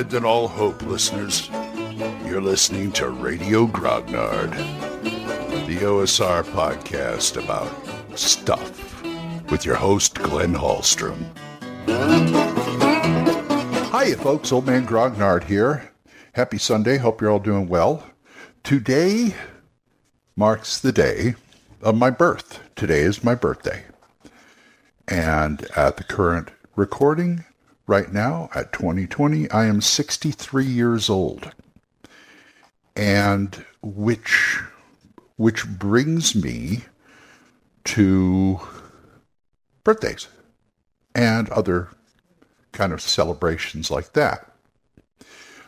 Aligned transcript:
Abandon 0.00 0.24
all 0.24 0.48
hope, 0.48 0.80
listeners. 0.80 1.50
You're 2.24 2.40
listening 2.40 2.90
to 2.92 3.10
Radio 3.10 3.66
Grognard, 3.66 4.50
the 5.66 5.76
OSR 5.76 6.42
podcast 6.42 7.36
about 7.36 7.70
stuff 8.18 9.02
with 9.50 9.66
your 9.66 9.74
host, 9.74 10.14
Glenn 10.14 10.54
Hallstrom. 10.54 11.18
Hiya, 13.92 14.16
folks. 14.16 14.50
Old 14.50 14.64
Man 14.64 14.86
Grognard 14.86 15.44
here. 15.44 15.90
Happy 16.32 16.56
Sunday. 16.56 16.96
Hope 16.96 17.20
you're 17.20 17.30
all 17.30 17.38
doing 17.38 17.68
well. 17.68 18.02
Today 18.64 19.34
marks 20.34 20.80
the 20.80 20.92
day 20.92 21.34
of 21.82 21.94
my 21.94 22.08
birth. 22.08 22.60
Today 22.74 23.02
is 23.02 23.22
my 23.22 23.34
birthday. 23.34 23.84
And 25.06 25.66
at 25.76 25.98
the 25.98 26.04
current 26.04 26.52
recording, 26.74 27.44
right 27.90 28.12
now 28.12 28.48
at 28.54 28.72
2020, 28.72 29.50
I 29.50 29.66
am 29.66 29.80
63 29.80 30.64
years 30.64 31.10
old. 31.10 31.50
And 32.94 33.64
which 33.82 34.60
which 35.36 35.66
brings 35.66 36.34
me 36.34 36.84
to 37.84 38.60
birthdays 39.84 40.28
and 41.14 41.48
other 41.50 41.88
kind 42.72 42.92
of 42.92 43.00
celebrations 43.00 43.90
like 43.90 44.12
that. 44.12 44.52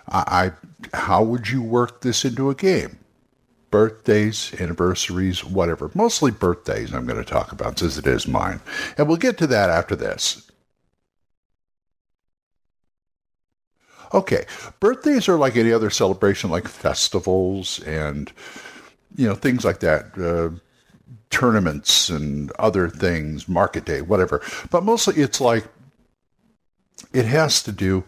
I, 0.08 0.52
I 0.92 0.96
how 0.96 1.24
would 1.24 1.48
you 1.48 1.62
work 1.62 2.02
this 2.02 2.24
into 2.24 2.50
a 2.50 2.54
game? 2.54 2.98
Birthdays, 3.70 4.54
anniversaries, 4.60 5.44
whatever. 5.44 5.90
Mostly 5.94 6.30
birthdays 6.30 6.92
I'm 6.92 7.06
going 7.06 7.22
to 7.22 7.28
talk 7.28 7.50
about 7.50 7.78
since 7.78 7.96
it 7.96 8.06
is 8.06 8.28
mine. 8.28 8.60
And 8.96 9.08
we'll 9.08 9.16
get 9.16 9.38
to 9.38 9.46
that 9.48 9.70
after 9.70 9.96
this. 9.96 10.51
Okay, 14.14 14.44
birthdays 14.80 15.28
are 15.28 15.38
like 15.38 15.56
any 15.56 15.72
other 15.72 15.90
celebration, 15.90 16.50
like 16.50 16.68
festivals 16.68 17.80
and 17.84 18.32
you 19.16 19.26
know 19.26 19.34
things 19.34 19.64
like 19.64 19.80
that, 19.80 20.18
uh, 20.18 20.50
tournaments 21.30 22.10
and 22.10 22.52
other 22.58 22.88
things, 22.88 23.48
market 23.48 23.84
day, 23.84 24.02
whatever. 24.02 24.42
But 24.70 24.84
mostly, 24.84 25.22
it's 25.22 25.40
like 25.40 25.66
it 27.12 27.24
has 27.24 27.62
to 27.62 27.72
do, 27.72 28.04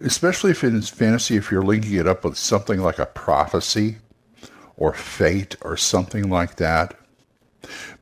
especially 0.00 0.52
if 0.52 0.62
it's 0.62 0.88
fantasy, 0.88 1.36
if 1.36 1.50
you're 1.50 1.62
linking 1.62 1.94
it 1.94 2.06
up 2.06 2.24
with 2.24 2.36
something 2.36 2.80
like 2.80 2.98
a 2.98 3.06
prophecy 3.06 3.96
or 4.76 4.92
fate 4.92 5.56
or 5.62 5.76
something 5.76 6.28
like 6.28 6.56
that. 6.56 6.98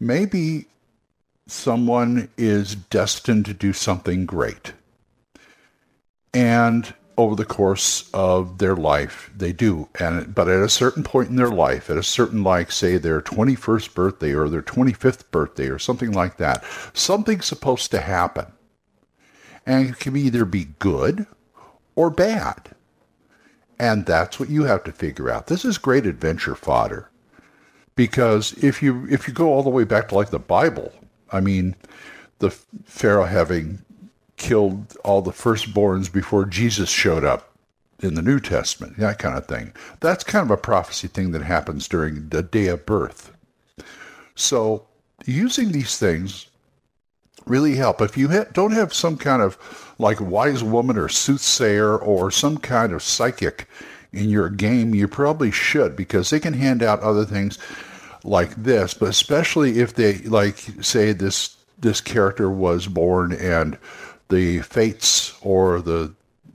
Maybe 0.00 0.66
someone 1.46 2.28
is 2.36 2.74
destined 2.74 3.46
to 3.46 3.54
do 3.54 3.72
something 3.72 4.26
great. 4.26 4.72
And 6.34 6.94
over 7.16 7.34
the 7.34 7.44
course 7.44 8.10
of 8.12 8.58
their 8.58 8.76
life. 8.76 9.30
They 9.36 9.52
do. 9.52 9.88
And 9.98 10.34
but 10.34 10.48
at 10.48 10.62
a 10.62 10.68
certain 10.68 11.02
point 11.02 11.28
in 11.28 11.36
their 11.36 11.50
life 11.50 11.90
at 11.90 11.96
a 11.96 12.02
certain 12.02 12.42
like 12.42 12.72
say 12.72 12.98
their 12.98 13.20
21st 13.20 13.94
birthday 13.94 14.34
or 14.34 14.48
their 14.48 14.62
25th 14.62 15.30
birthday 15.30 15.68
or 15.68 15.78
something 15.78 16.12
like 16.12 16.36
that 16.38 16.64
something's 16.92 17.46
supposed 17.46 17.90
to 17.90 18.00
happen. 18.00 18.46
And 19.66 19.90
it 19.90 19.98
can 19.98 20.16
either 20.16 20.44
be 20.44 20.68
good 20.78 21.26
or 21.94 22.10
bad. 22.10 22.74
And 23.78 24.06
that's 24.06 24.38
what 24.38 24.48
you 24.48 24.64
have 24.64 24.84
to 24.84 24.92
figure 24.92 25.30
out. 25.30 25.46
This 25.46 25.64
is 25.64 25.78
great 25.78 26.06
adventure 26.06 26.54
fodder. 26.54 27.08
Because 27.94 28.52
if 28.62 28.82
you 28.82 29.06
if 29.10 29.28
you 29.28 29.34
go 29.34 29.48
all 29.52 29.62
the 29.62 29.70
way 29.70 29.84
back 29.84 30.08
to 30.08 30.14
like 30.14 30.30
the 30.30 30.38
bible 30.38 30.92
i 31.30 31.40
mean 31.40 31.76
the 32.38 32.50
pharaoh 32.50 33.24
having 33.24 33.82
killed 34.36 34.96
all 35.04 35.22
the 35.22 35.30
firstborns 35.30 36.12
before 36.12 36.44
Jesus 36.44 36.88
showed 36.88 37.24
up 37.24 37.50
in 38.00 38.14
the 38.14 38.22
New 38.22 38.40
Testament, 38.40 38.96
that 38.98 39.18
kind 39.18 39.38
of 39.38 39.46
thing. 39.46 39.72
That's 40.00 40.24
kind 40.24 40.44
of 40.44 40.50
a 40.50 40.60
prophecy 40.60 41.08
thing 41.08 41.30
that 41.32 41.42
happens 41.42 41.86
during 41.86 42.28
the 42.28 42.42
day 42.42 42.66
of 42.66 42.84
birth. 42.84 43.30
So 44.34 44.86
using 45.24 45.72
these 45.72 45.98
things 45.98 46.46
really 47.46 47.76
help. 47.76 48.00
If 48.00 48.16
you 48.16 48.28
ha- 48.28 48.46
don't 48.52 48.72
have 48.72 48.92
some 48.92 49.16
kind 49.16 49.42
of 49.42 49.94
like 49.98 50.20
wise 50.20 50.62
woman 50.62 50.96
or 50.96 51.08
soothsayer 51.08 51.96
or 51.96 52.30
some 52.30 52.58
kind 52.58 52.92
of 52.92 53.02
psychic 53.02 53.68
in 54.12 54.28
your 54.28 54.48
game, 54.48 54.94
you 54.94 55.08
probably 55.08 55.50
should 55.50 55.96
because 55.96 56.30
they 56.30 56.40
can 56.40 56.54
hand 56.54 56.82
out 56.82 57.00
other 57.00 57.24
things 57.24 57.58
like 58.24 58.54
this, 58.54 58.94
but 58.94 59.08
especially 59.08 59.80
if 59.80 59.94
they 59.94 60.18
like 60.18 60.56
say 60.80 61.12
this 61.12 61.56
this 61.78 62.00
character 62.00 62.48
was 62.48 62.86
born 62.86 63.32
and 63.32 63.76
the 64.32 64.60
fates 64.60 65.36
or 65.42 65.80
the 65.80 66.14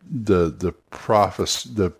the 0.09 0.49
the 0.49 0.71
prophes 0.89 1.63
the 1.63 1.93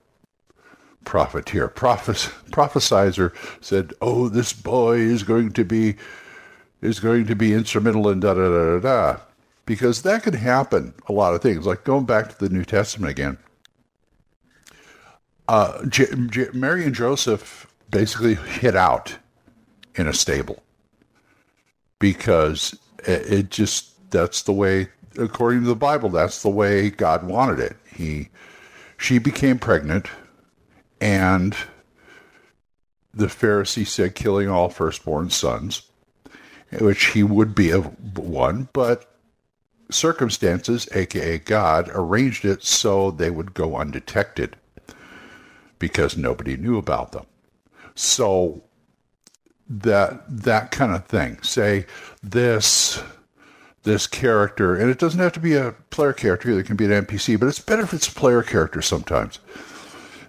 profiteer 1.05 1.67
prophes, 1.67 2.29
prophesizer 2.51 3.31
said, 3.61 3.93
"Oh, 4.01 4.27
this 4.27 4.53
boy 4.53 4.97
is 4.97 5.23
going 5.23 5.51
to 5.53 5.63
be 5.63 5.95
is 6.81 6.99
going 6.99 7.27
to 7.27 7.35
be 7.35 7.53
instrumental 7.53 8.09
in 8.09 8.19
da 8.19 8.33
da 8.33 8.49
da 8.49 8.79
da 8.79 8.79
da," 8.79 9.19
because 9.65 10.01
that 10.01 10.23
could 10.23 10.35
happen. 10.35 10.93
A 11.07 11.13
lot 11.13 11.35
of 11.35 11.41
things, 11.41 11.65
like 11.65 11.83
going 11.83 12.05
back 12.05 12.29
to 12.29 12.39
the 12.39 12.53
New 12.53 12.65
Testament 12.65 13.11
again. 13.11 13.38
Uh, 15.47 15.85
J- 15.85 16.13
J- 16.29 16.49
Mary 16.53 16.83
and 16.83 16.94
Joseph 16.94 17.67
basically 17.89 18.35
hid 18.35 18.75
out 18.75 19.17
in 19.95 20.07
a 20.07 20.13
stable 20.13 20.61
because 21.99 22.77
it, 23.05 23.31
it 23.31 23.49
just 23.49 24.11
that's 24.11 24.41
the 24.41 24.51
way 24.51 24.89
according 25.18 25.62
to 25.62 25.68
the 25.68 25.75
Bible, 25.75 26.09
that's 26.09 26.41
the 26.41 26.50
way 26.50 26.90
God 26.90 27.23
wanted 27.23 27.59
it. 27.59 27.78
He, 27.94 28.29
she 28.97 29.18
became 29.19 29.59
pregnant, 29.59 30.07
and 31.00 31.56
the 33.13 33.28
Pharisee 33.28 33.88
said, 33.88 34.16
killing 34.16 34.50
all 34.50 34.69
firstborn 34.69 35.29
sons, 35.29 35.84
which 36.79 37.06
he 37.07 37.23
would 37.23 37.56
be 37.56 37.72
of 37.72 38.18
one, 38.18 38.69
but 38.73 39.18
circumstances, 39.90 40.88
aka 40.94 41.39
God, 41.39 41.89
arranged 41.94 42.45
it 42.45 42.63
so 42.63 43.12
they 43.12 43.29
would 43.29 43.53
go 43.53 43.75
undetected 43.75 44.56
because 45.79 46.18
nobody 46.18 46.57
knew 46.57 46.78
about 46.78 47.12
them. 47.12 47.25
So 47.95 48.63
that 49.69 50.24
that 50.44 50.72
kind 50.72 50.94
of 50.94 51.06
thing. 51.06 51.41
Say 51.41 51.85
this 52.24 53.01
this 53.87 54.05
character, 54.05 54.75
and 54.75 54.91
it 54.91 54.99
doesn't 54.99 55.19
have 55.19 55.33
to 55.33 55.39
be 55.39 55.55
a 55.55 55.73
player 55.89 56.13
character, 56.13 56.51
it 56.51 56.65
can 56.65 56.75
be 56.75 56.85
an 56.85 57.05
NPC, 57.05 57.39
but 57.39 57.47
it's 57.47 57.59
better 57.59 57.83
if 57.83 57.93
it's 57.93 58.07
a 58.07 58.11
player 58.11 58.43
character 58.43 58.81
sometimes. 58.81 59.39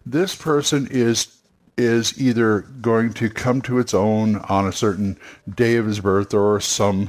This 0.06 0.34
person 0.34 0.88
is 0.90 1.34
is 1.76 2.20
either 2.20 2.62
going 2.80 3.12
to 3.12 3.30
come 3.30 3.62
to 3.62 3.78
its 3.78 3.94
own 3.94 4.36
on 4.48 4.66
a 4.66 4.72
certain 4.72 5.16
day 5.54 5.76
of 5.76 5.86
his 5.86 6.00
birth 6.00 6.34
or 6.34 6.60
some 6.60 7.08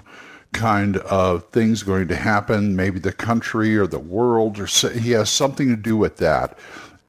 kind 0.53 0.97
of 0.97 1.43
things 1.49 1.81
going 1.81 2.07
to 2.07 2.15
happen, 2.15 2.75
maybe 2.75 2.99
the 2.99 3.11
country 3.11 3.75
or 3.75 3.87
the 3.87 3.97
world, 3.97 4.59
or 4.59 4.67
he 4.67 5.09
has 5.11 5.27
something 5.27 5.69
to 5.69 5.75
do 5.75 5.97
with 5.97 6.17
that. 6.17 6.55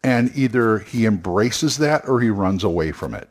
And 0.02 0.34
either 0.34 0.78
he 0.78 1.04
embraces 1.04 1.76
that 1.78 2.08
or 2.08 2.20
he 2.20 2.30
runs 2.30 2.64
away 2.64 2.92
from 2.92 3.14
it. 3.14 3.28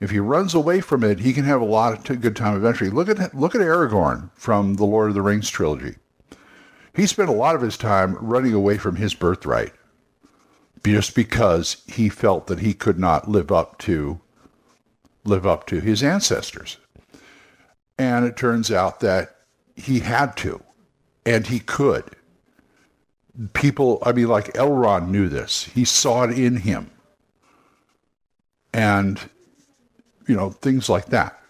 If 0.00 0.10
he 0.10 0.20
runs 0.20 0.54
away 0.54 0.80
from 0.80 1.02
it, 1.02 1.20
he 1.20 1.32
can 1.32 1.44
have 1.44 1.60
a 1.60 1.64
lot 1.64 2.08
of 2.08 2.20
good 2.20 2.36
time 2.36 2.56
eventually. 2.56 2.90
Look 2.90 3.08
at 3.08 3.34
look 3.34 3.54
at 3.54 3.60
Aragorn 3.60 4.30
from 4.34 4.74
the 4.74 4.84
Lord 4.84 5.08
of 5.08 5.14
the 5.14 5.22
Rings 5.22 5.50
trilogy. 5.50 5.96
He 6.94 7.06
spent 7.06 7.28
a 7.28 7.32
lot 7.32 7.54
of 7.54 7.62
his 7.62 7.76
time 7.76 8.16
running 8.16 8.54
away 8.54 8.78
from 8.78 8.96
his 8.96 9.14
birthright 9.14 9.72
just 10.84 11.14
because 11.14 11.82
he 11.86 12.08
felt 12.08 12.46
that 12.46 12.60
he 12.60 12.74
could 12.74 12.98
not 12.98 13.28
live 13.28 13.50
up 13.50 13.78
to 13.78 14.20
live 15.24 15.46
up 15.46 15.66
to 15.66 15.80
his 15.80 16.02
ancestors. 16.02 16.78
And 17.98 18.24
it 18.24 18.36
turns 18.36 18.70
out 18.70 19.00
that 19.00 19.36
he 19.76 20.00
had 20.00 20.36
to 20.38 20.62
and 21.26 21.46
he 21.46 21.60
could. 21.60 22.04
People, 23.52 24.02
I 24.04 24.12
mean 24.12 24.28
like 24.28 24.52
Elrond 24.54 25.08
knew 25.08 25.28
this. 25.28 25.64
He 25.64 25.84
saw 25.84 26.24
it 26.24 26.38
in 26.38 26.56
him. 26.56 26.90
And 28.72 29.28
you 30.28 30.36
know, 30.36 30.50
things 30.50 30.88
like 30.88 31.06
that. 31.06 31.40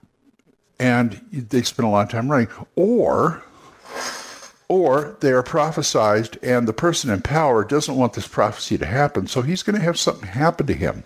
And 0.80 1.20
they 1.32 1.62
spend 1.62 1.86
a 1.86 1.90
lot 1.90 2.06
of 2.06 2.10
time 2.10 2.30
running. 2.30 2.48
Or, 2.76 3.42
or 4.68 5.16
they 5.20 5.32
are 5.32 5.42
prophesized, 5.42 6.38
and 6.42 6.66
the 6.66 6.72
person 6.72 7.10
in 7.10 7.20
power 7.20 7.64
doesn't 7.64 7.96
want 7.96 8.14
this 8.14 8.28
prophecy 8.28 8.78
to 8.78 8.86
happen, 8.86 9.26
so 9.26 9.42
he's 9.42 9.62
going 9.62 9.76
to 9.76 9.82
have 9.82 9.98
something 9.98 10.28
happen 10.28 10.66
to 10.68 10.74
him, 10.74 11.04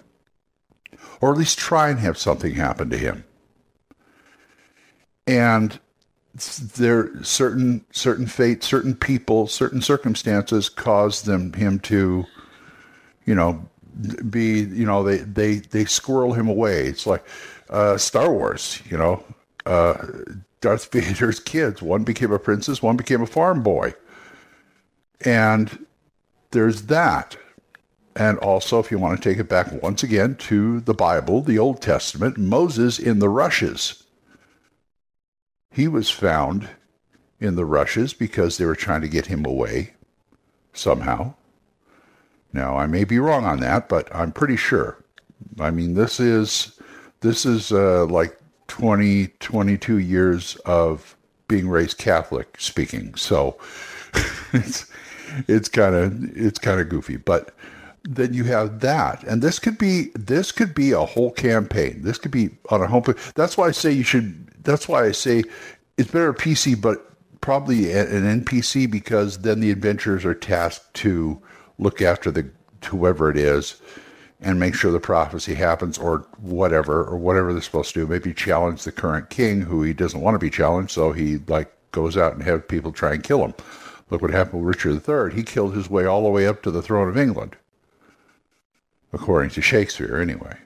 or 1.20 1.32
at 1.32 1.38
least 1.38 1.58
try 1.58 1.88
and 1.88 1.98
have 1.98 2.19
something 2.19 2.54
happen 2.54 2.90
to 2.90 2.98
him. 2.98 3.24
And 5.26 5.80
there 6.76 7.22
certain 7.22 7.84
certain 7.92 8.26
fate, 8.26 8.64
certain 8.64 8.94
people, 8.94 9.46
certain 9.46 9.80
circumstances 9.80 10.69
cause 10.69 11.22
them 11.22 11.52
him 11.52 11.78
to, 11.80 12.24
you 13.24 13.34
know, 13.34 13.69
be 14.30 14.60
you 14.60 14.86
know 14.86 15.02
they 15.02 15.18
they 15.18 15.56
they 15.56 15.84
squirrel 15.84 16.32
him 16.32 16.48
away. 16.48 16.86
It's 16.86 17.06
like 17.06 17.24
uh, 17.70 17.96
Star 17.98 18.32
Wars, 18.32 18.82
you 18.90 18.96
know, 18.96 19.24
uh, 19.66 20.06
Darth 20.60 20.86
Vader's 20.92 21.40
kids. 21.40 21.82
One 21.82 22.04
became 22.04 22.32
a 22.32 22.38
princess, 22.38 22.82
one 22.82 22.96
became 22.96 23.22
a 23.22 23.26
farm 23.26 23.62
boy, 23.62 23.94
and 25.24 25.86
there's 26.50 26.82
that. 26.82 27.36
and 28.14 28.38
also, 28.38 28.78
if 28.78 28.90
you 28.90 28.98
want 28.98 29.20
to 29.20 29.28
take 29.28 29.38
it 29.38 29.48
back 29.48 29.82
once 29.82 30.02
again 30.02 30.36
to 30.36 30.80
the 30.80 30.94
Bible, 30.94 31.40
the 31.42 31.58
Old 31.58 31.80
Testament, 31.80 32.36
Moses 32.36 32.98
in 32.98 33.18
the 33.20 33.28
rushes. 33.30 34.04
He 35.70 35.88
was 35.88 36.10
found 36.10 36.68
in 37.40 37.56
the 37.56 37.64
rushes 37.64 38.12
because 38.12 38.58
they 38.58 38.66
were 38.66 38.76
trying 38.76 39.00
to 39.00 39.08
get 39.08 39.26
him 39.26 39.46
away 39.46 39.94
somehow. 40.74 41.34
Now, 42.52 42.76
I 42.76 42.87
may 42.87 43.04
be 43.04 43.19
wrong 43.19 43.44
on 43.44 43.60
that, 43.60 43.88
but 43.88 44.14
I'm 44.14 44.32
pretty 44.32 44.56
sure. 44.56 45.02
I 45.58 45.70
mean, 45.70 45.94
this 45.94 46.20
is 46.20 46.78
this 47.20 47.46
is 47.46 47.72
uh, 47.72 48.06
like 48.06 48.38
20, 48.69 49.28
22 49.40 49.99
years 49.99 50.56
of 50.64 51.16
being 51.49 51.69
raised 51.69 51.99
Catholic 51.99 52.56
speaking. 52.58 53.14
So 53.14 53.58
it's 54.52 54.87
it's 55.49 55.69
kind 55.69 55.94
of 55.94 56.37
it's 56.37 56.58
kind 56.58 56.81
of 56.81 56.88
goofy, 56.88 57.16
but 57.16 57.54
then 58.04 58.34
you 58.34 58.44
have 58.44 58.81
that, 58.81 59.22
and 59.25 59.43
this 59.43 59.58
could 59.58 59.78
be 59.78 60.10
this 60.14 60.52
could 60.52 60.75
be 60.75 60.93
a 60.93 61.05
whole 61.05 61.31
campaign. 61.31 62.02
This 62.02 62.19
could 62.19 62.32
be 62.32 62.50
on 62.70 62.82
a 62.82 62.87
home. 62.87 63.05
That's 63.34 63.56
why 63.56 63.69
I 63.69 63.70
say 63.70 63.93
you 63.93 64.02
should. 64.02 64.48
That's 64.64 64.88
why 64.88 65.05
I 65.05 65.12
say 65.12 65.44
it's 65.96 66.10
better 66.10 66.31
a 66.31 66.34
PC, 66.34 66.81
but 66.81 67.08
probably 67.40 67.93
an 67.93 68.43
NPC 68.44 68.90
because 68.90 69.38
then 69.38 69.60
the 69.60 69.70
adventurers 69.70 70.25
are 70.25 70.34
tasked 70.34 70.94
to 70.94 71.43
look 71.82 72.00
after 72.00 72.31
the 72.31 72.49
whoever 72.87 73.31
it 73.31 73.37
is 73.37 73.81
and 74.40 74.58
make 74.58 74.75
sure 74.75 74.90
the 74.90 75.00
prophecy 75.00 75.55
happens 75.55 75.99
or 75.99 76.26
whatever 76.38 77.05
or 77.05 77.17
whatever 77.17 77.52
they're 77.52 77.62
supposed 77.62 77.94
to 77.94 78.00
do. 78.00 78.06
Maybe 78.06 78.34
challenge 78.34 78.82
the 78.82 78.93
current 78.93 79.31
king 79.31 79.61
who 79.61 79.82
he 79.82 79.93
doesn't 79.93 80.20
want 80.20 80.34
to 80.34 80.38
be 80.38 80.50
challenged, 80.50 80.93
so 80.93 81.12
he 81.12 81.38
like 81.46 81.73
goes 81.93 82.17
out 82.17 82.34
and 82.34 82.43
have 82.43 82.67
people 82.67 82.93
try 82.93 83.12
and 83.14 83.23
kill 83.23 83.44
him. 83.44 83.55
Look 84.11 84.20
what 84.20 84.31
happened 84.31 84.64
with 84.64 84.76
Richard 84.76 85.08
III. 85.08 85.34
He 85.34 85.43
killed 85.43 85.75
his 85.75 85.88
way 85.88 86.05
all 86.05 86.25
the 86.25 86.31
way 86.31 86.46
up 86.46 86.62
to 86.62 86.70
the 86.70 86.82
throne 86.82 87.08
of 87.08 87.17
England, 87.17 87.56
according 89.12 89.50
to 89.50 89.62
Shakespeare, 89.62 90.20
anyway. 90.20 90.56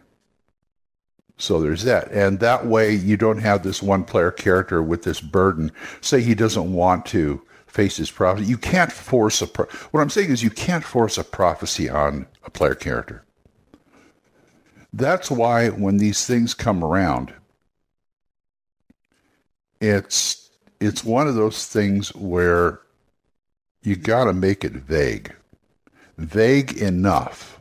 So 1.38 1.60
there's 1.60 1.84
that. 1.84 2.10
And 2.10 2.40
that 2.40 2.66
way 2.66 2.94
you 2.94 3.16
don't 3.16 3.42
have 3.42 3.62
this 3.62 3.82
one 3.82 4.04
player 4.04 4.30
character 4.30 4.82
with 4.82 5.02
this 5.02 5.20
burden. 5.20 5.70
Say 6.00 6.22
he 6.22 6.34
doesn't 6.34 6.72
want 6.72 7.04
to 7.06 7.42
face 7.66 7.96
his 7.96 8.10
prophecy. 8.10 8.46
You 8.46 8.58
can't 8.58 8.92
force 8.92 9.42
a. 9.42 9.46
Pro- 9.46 9.66
what 9.90 10.00
I'm 10.00 10.10
saying 10.10 10.30
is 10.30 10.42
you 10.42 10.50
can't 10.50 10.84
force 10.84 11.18
a 11.18 11.24
prophecy 11.24 11.88
on 11.88 12.26
a 12.44 12.50
player 12.50 12.74
character. 12.74 13.24
That's 14.92 15.30
why 15.30 15.68
when 15.68 15.98
these 15.98 16.26
things 16.26 16.54
come 16.54 16.82
around, 16.82 17.32
it's 19.80 20.50
it's 20.80 21.04
one 21.04 21.28
of 21.28 21.34
those 21.34 21.66
things 21.66 22.14
where 22.14 22.80
you 23.82 23.96
got 23.96 24.24
to 24.24 24.32
make 24.32 24.64
it 24.64 24.72
vague. 24.72 25.34
Vague 26.18 26.78
enough 26.78 27.60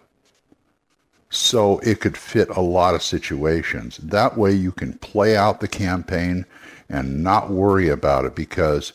so 1.29 1.79
it 1.79 1.99
could 1.99 2.15
fit 2.15 2.49
a 2.49 2.61
lot 2.61 2.95
of 2.95 3.03
situations. 3.03 3.97
That 3.97 4.37
way 4.37 4.53
you 4.53 4.71
can 4.71 4.93
play 4.93 5.35
out 5.35 5.59
the 5.59 5.67
campaign 5.67 6.45
and 6.89 7.23
not 7.23 7.49
worry 7.49 7.89
about 7.89 8.25
it 8.25 8.35
because 8.35 8.93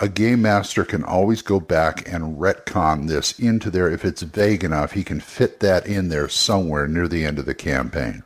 a 0.00 0.08
game 0.08 0.42
master 0.42 0.84
can 0.84 1.04
always 1.04 1.40
go 1.40 1.60
back 1.60 2.10
and 2.10 2.36
retcon 2.38 3.08
this 3.08 3.38
into 3.38 3.70
there. 3.70 3.88
If 3.88 4.04
it's 4.04 4.22
vague 4.22 4.64
enough, 4.64 4.92
he 4.92 5.04
can 5.04 5.20
fit 5.20 5.60
that 5.60 5.86
in 5.86 6.08
there 6.08 6.28
somewhere 6.28 6.88
near 6.88 7.06
the 7.06 7.24
end 7.24 7.38
of 7.38 7.46
the 7.46 7.54
campaign. 7.54 8.24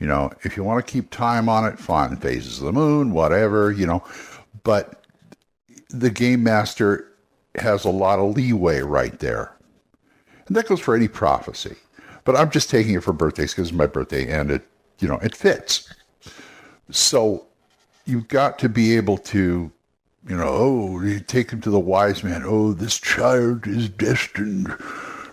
You 0.00 0.08
know, 0.08 0.32
if 0.42 0.56
you 0.56 0.64
want 0.64 0.84
to 0.84 0.92
keep 0.92 1.10
time 1.10 1.48
on 1.48 1.64
it, 1.64 1.78
fine. 1.78 2.16
Phases 2.16 2.58
of 2.58 2.64
the 2.64 2.72
moon, 2.72 3.12
whatever, 3.12 3.70
you 3.70 3.86
know. 3.86 4.02
But 4.64 5.04
the 5.90 6.10
game 6.10 6.42
master 6.42 7.08
has 7.54 7.84
a 7.84 7.90
lot 7.90 8.18
of 8.18 8.34
leeway 8.34 8.80
right 8.80 9.16
there. 9.20 9.54
And 10.48 10.56
that 10.56 10.66
goes 10.66 10.80
for 10.80 10.96
any 10.96 11.06
prophecy. 11.06 11.76
But 12.24 12.34
I'm 12.34 12.50
just 12.50 12.70
taking 12.70 12.94
it 12.94 13.04
for 13.04 13.12
birthdays 13.12 13.52
because 13.52 13.68
it's 13.68 13.76
my 13.76 13.86
birthday 13.86 14.28
and 14.28 14.50
it, 14.50 14.66
you 14.98 15.06
know, 15.06 15.18
it 15.22 15.36
fits. 15.36 15.92
So 16.90 17.46
you've 18.04 18.26
got 18.26 18.58
to 18.60 18.68
be 18.68 18.96
able 18.96 19.18
to 19.18 19.70
you 20.28 20.36
know, 20.36 20.48
oh, 20.48 21.00
you 21.02 21.20
take 21.20 21.50
him 21.50 21.60
to 21.62 21.70
the 21.70 21.80
wise 21.80 22.22
man. 22.22 22.42
Oh, 22.44 22.72
this 22.72 22.98
child 22.98 23.66
is 23.66 23.88
destined 23.88 24.74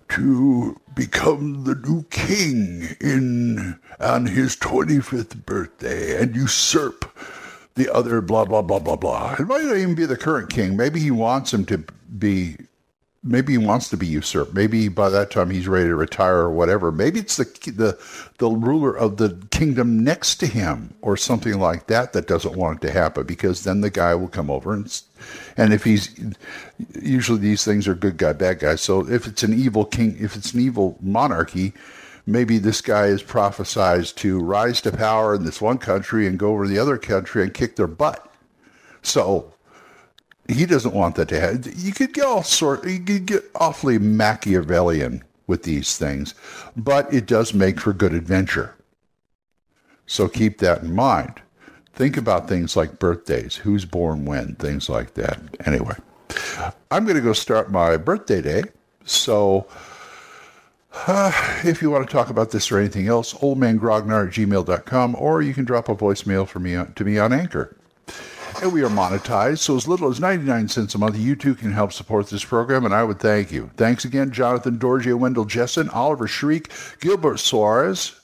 to 0.09 0.79
become 0.95 1.63
the 1.63 1.75
new 1.75 2.03
king 2.09 2.95
in 2.99 3.79
on 3.99 4.25
his 4.25 4.55
25th 4.55 5.45
birthday 5.45 6.21
and 6.21 6.35
usurp 6.35 7.05
the 7.75 7.93
other 7.93 8.19
blah 8.19 8.45
blah 8.45 8.61
blah 8.61 8.79
blah 8.79 8.95
blah. 8.95 9.35
It 9.39 9.47
might 9.47 9.63
not 9.63 9.77
even 9.77 9.95
be 9.95 10.05
the 10.05 10.17
current 10.17 10.49
king. 10.49 10.75
Maybe 10.75 10.99
he 10.99 11.11
wants 11.11 11.53
him 11.53 11.65
to 11.65 11.83
be 12.17 12.57
maybe 13.23 13.53
he 13.53 13.57
wants 13.57 13.89
to 13.89 13.97
be 13.97 14.07
usurped. 14.07 14.53
Maybe 14.53 14.87
by 14.87 15.09
that 15.09 15.31
time 15.31 15.49
he's 15.49 15.67
ready 15.67 15.89
to 15.89 15.95
retire 15.95 16.37
or 16.37 16.51
whatever. 16.51 16.91
Maybe 16.91 17.19
it's 17.19 17.37
the 17.37 17.45
the 17.71 17.99
the 18.37 18.49
ruler 18.49 18.95
of 18.95 19.17
the 19.17 19.37
kingdom 19.51 20.03
next 20.03 20.35
to 20.37 20.47
him 20.47 20.93
or 21.01 21.17
something 21.17 21.59
like 21.59 21.87
that 21.87 22.13
that 22.13 22.27
doesn't 22.27 22.55
want 22.55 22.83
it 22.83 22.87
to 22.87 22.93
happen 22.93 23.25
because 23.25 23.63
then 23.63 23.81
the 23.81 23.89
guy 23.89 24.15
will 24.15 24.29
come 24.29 24.49
over 24.49 24.73
and 24.73 25.01
and 25.57 25.73
if 25.73 25.83
he's 25.83 26.15
usually 27.01 27.39
these 27.39 27.65
things 27.65 27.87
are 27.87 27.95
good 27.95 28.17
guy 28.17 28.33
bad 28.33 28.59
guy. 28.59 28.75
So 28.75 29.07
if 29.09 29.27
it's 29.27 29.43
an 29.43 29.53
evil 29.53 29.85
king, 29.85 30.17
if 30.19 30.35
it's 30.35 30.53
an 30.53 30.61
evil 30.61 30.97
monarchy. 31.01 31.73
Maybe 32.27 32.59
this 32.59 32.81
guy 32.81 33.05
is 33.07 33.23
prophesized 33.23 34.15
to 34.17 34.39
rise 34.39 34.81
to 34.81 34.91
power 34.91 35.33
in 35.33 35.45
this 35.45 35.59
one 35.61 35.79
country 35.79 36.27
and 36.27 36.37
go 36.37 36.51
over 36.51 36.65
to 36.65 36.69
the 36.69 36.77
other 36.77 36.99
country 36.99 37.41
and 37.41 37.51
kick 37.51 37.75
their 37.75 37.87
butt. 37.87 38.31
So 39.01 39.51
he 40.49 40.65
doesn't 40.65 40.93
want 40.93 41.15
that 41.15 41.29
to 41.29 41.39
happen. 41.39 41.71
You 41.75 41.91
could 41.91 42.13
get 42.13 42.25
all 42.25 42.43
sort. 42.43 42.85
You 42.85 42.99
could 42.99 43.25
get 43.25 43.43
awfully 43.55 43.99
Machiavellian 43.99 45.23
with 45.47 45.63
these 45.63 45.97
things, 45.97 46.35
but 46.75 47.11
it 47.13 47.25
does 47.25 47.53
make 47.53 47.79
for 47.79 47.93
good 47.93 48.13
adventure. 48.13 48.75
So 50.05 50.27
keep 50.27 50.59
that 50.59 50.81
in 50.81 50.93
mind. 50.93 51.41
Think 51.93 52.17
about 52.17 52.47
things 52.47 52.75
like 52.75 52.99
birthdays, 52.99 53.55
who's 53.55 53.85
born 53.85 54.25
when, 54.25 54.55
things 54.55 54.89
like 54.89 55.15
that. 55.15 55.39
Anyway, 55.65 55.95
I'm 56.89 57.03
going 57.03 57.15
to 57.15 57.21
go 57.21 57.33
start 57.33 57.71
my 57.71 57.97
birthday 57.97 58.41
day. 58.41 58.63
So 59.05 59.67
uh, 61.07 61.31
if 61.63 61.81
you 61.81 61.91
want 61.91 62.07
to 62.07 62.11
talk 62.11 62.29
about 62.29 62.51
this 62.51 62.71
or 62.71 62.79
anything 62.79 63.07
else, 63.07 63.33
oldmangrognard 63.33 64.27
at 64.27 64.33
gmail.com, 64.33 65.15
or 65.15 65.41
you 65.41 65.53
can 65.53 65.65
drop 65.65 65.89
a 65.89 65.95
voicemail 65.95 66.47
for 66.47 66.59
me 66.59 66.81
to 66.95 67.03
me 67.03 67.17
on 67.17 67.33
Anchor 67.33 67.78
and 68.61 68.73
we 68.73 68.83
are 68.83 68.89
monetized. 68.89 69.59
So 69.59 69.75
as 69.75 69.87
little 69.87 70.09
as 70.09 70.19
99 70.19 70.67
cents 70.67 70.95
a 70.95 70.97
month, 70.97 71.17
you 71.17 71.35
too 71.35 71.55
can 71.55 71.71
help 71.71 71.93
support 71.93 72.27
this 72.27 72.43
program, 72.43 72.85
and 72.85 72.93
I 72.93 73.03
would 73.03 73.19
thank 73.19 73.51
you. 73.51 73.69
Thanks 73.77 74.05
again, 74.05 74.31
Jonathan 74.31 74.77
Dorgia, 74.77 75.17
Wendell 75.17 75.45
Jessen, 75.45 75.93
Oliver 75.93 76.27
Shriek, 76.27 76.71
Gilbert 76.99 77.39
Suarez, 77.39 78.18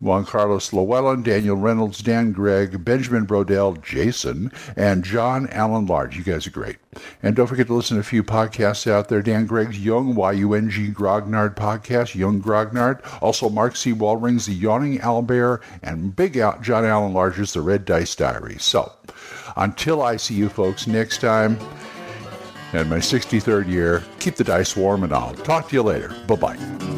Juan 0.00 0.24
Carlos 0.24 0.72
Llewellyn, 0.72 1.22
Daniel 1.22 1.56
Reynolds, 1.56 1.98
Dan 1.98 2.32
Gregg, 2.32 2.84
Benjamin 2.84 3.26
Brodell, 3.26 3.82
Jason, 3.82 4.52
and 4.76 5.04
John 5.04 5.48
Allen 5.48 5.86
Large. 5.86 6.16
You 6.16 6.22
guys 6.22 6.46
are 6.46 6.50
great. 6.50 6.76
And 7.22 7.34
don't 7.34 7.48
forget 7.48 7.66
to 7.66 7.74
listen 7.74 7.96
to 7.96 8.00
a 8.00 8.04
few 8.04 8.22
podcasts 8.22 8.88
out 8.88 9.08
there. 9.08 9.22
Dan 9.22 9.46
Gregg's 9.46 9.84
Young, 9.84 10.14
Y-U-N-G, 10.14 10.90
Grognard 10.90 11.56
podcast, 11.56 12.14
Young 12.14 12.40
Grognard. 12.40 13.00
Also 13.20 13.48
Mark 13.48 13.74
C. 13.76 13.92
Waldring's 13.92 14.46
The 14.46 14.54
Yawning 14.54 14.98
Owlbear, 15.00 15.60
and 15.82 16.14
Big 16.14 16.38
Out 16.38 16.62
John 16.62 16.84
Allen 16.84 17.12
Large's 17.12 17.52
The 17.52 17.60
Red 17.60 17.84
Dice 17.84 18.14
Diary. 18.14 18.56
So, 18.58 18.92
until 19.56 20.02
I 20.02 20.16
see 20.16 20.34
you 20.34 20.48
folks 20.48 20.86
next 20.86 21.20
time, 21.20 21.58
and 22.72 22.88
my 22.88 22.98
63rd 22.98 23.68
year, 23.68 24.04
keep 24.20 24.36
the 24.36 24.44
dice 24.44 24.76
warm 24.76 25.02
and 25.02 25.12
I'll 25.12 25.34
talk 25.34 25.68
to 25.68 25.74
you 25.74 25.82
later. 25.82 26.14
Bye-bye 26.26 26.97